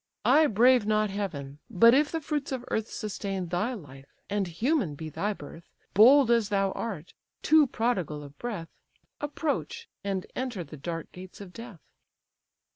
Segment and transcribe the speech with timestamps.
[0.25, 4.95] I brave not heaven: but if the fruits of earth Sustain thy life, and human
[4.95, 8.69] be thy birth, Bold as thou art, too prodigal of breath,
[9.19, 11.81] Approach, and enter the dark gates of death."